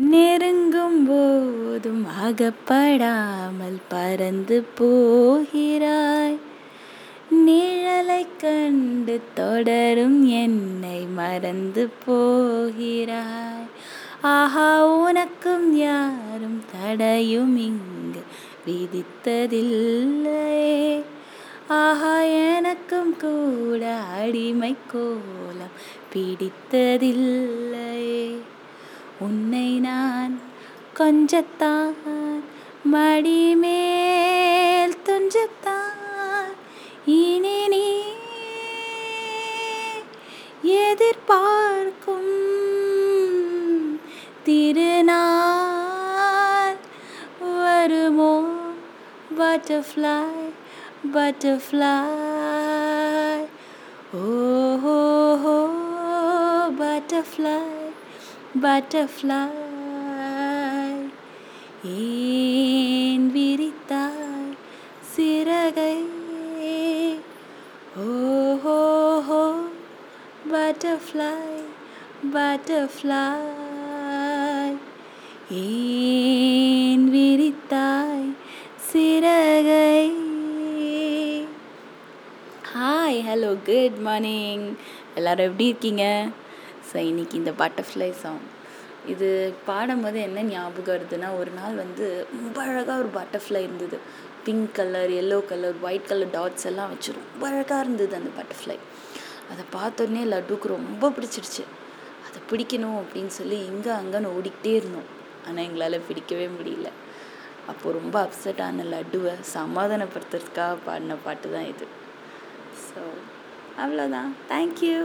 [0.00, 6.38] நெருங்கும் போதும் அகப்படாமல் பறந்து போகிறாய்.
[7.46, 13.66] நிழலை கண்டு தொடரும் என்னை மறந்து போகிறாய்.
[14.20, 18.22] ஆஹா உனக்கும் யாரும் தடையும் இங்கு
[18.66, 21.02] விதித்ததில்லையே.
[21.68, 25.72] ஆஹா எனக்கும் கூட அடிமை கோலம்
[26.14, 28.36] பிடித்ததில்லையே.
[29.22, 30.34] உன்னை நான்
[30.94, 31.94] கொஞ்சத்தான்
[32.92, 33.64] மடிமேல்
[35.06, 36.50] துஞ்சத்தான்.
[37.06, 37.86] இனி நீ
[40.62, 42.32] எதிர்பார்க்கும்
[44.44, 46.00] திருநாள்
[47.54, 48.34] வருமோ?
[49.38, 50.18] Butterfly
[51.14, 51.94] butterfly.
[54.24, 54.98] ஓஹோ
[56.80, 57.58] பட்டர்ஃப்ளை.
[58.60, 59.38] பட்டர்ஃப்ளை
[61.90, 64.50] ஏன் விரித்தாய்
[65.12, 65.94] சிறகை?
[68.06, 69.44] ஓஹோ
[70.52, 71.30] பட்டர்ஃப்ளை
[72.32, 73.24] பட்டர்ஃப்ளை
[75.62, 78.28] ஏன் விரித்தாய்
[78.90, 80.12] சிறகை?
[82.74, 84.76] ஹாய் ஹலோ குட் மார்னிங்
[85.14, 86.28] எல்லோரும் எப்படி இருக்கீங்க?
[86.92, 88.42] ஸோ இன்றைக்கி இந்த பட்டர்ஃப்ளை சாங்
[89.12, 89.28] இது
[89.68, 93.98] பாடும்போது என்ன ஞாபகம் வருதுன்னா ஒரு நாள் வந்து ரொம்ப அழகாக ஒரு பட்டர்ஃப்ளை இருந்தது.
[94.46, 98.76] Pink colour yellow colour white colour dots எல்லாம் வச்சு ரொம்ப அழகாக இருந்தது அந்த பட்டர்ஃப்ளை
[99.52, 101.64] அதை பார்த்தோன்னே லட்டுக்கு ரொம்ப பிடிச்சிருச்சு
[102.26, 105.08] அதை பிடிக்கணும் அப்படின்னு சொல்லி இங்கே அங்கேன்னு ஓடிக்கிட்டே இருந்தோம்.
[105.46, 106.90] ஆனால் எங்களால் பிடிக்கவே முடியல.
[107.70, 111.86] அப்போது ரொம்ப அப்செட் ஆன லட்டுவை சமாதானப்படுத்துறதுக்காக பாடின பாட்டு தான் இது.
[112.86, 113.02] ஸோ
[113.82, 114.96] அவ்வளோதான் தேங்க்யூ